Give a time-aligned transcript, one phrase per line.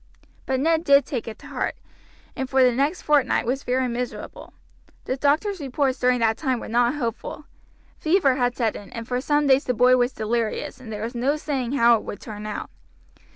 [0.47, 1.75] But Ned did take it to heart,
[2.35, 4.55] and for the next fortnight was very miserable.
[5.05, 7.45] The doctor's reports during that time were not hopeful.
[7.99, 11.13] Fever had set in, and for some days the boy was delirious, and there was
[11.13, 12.71] no saying how it would turn out.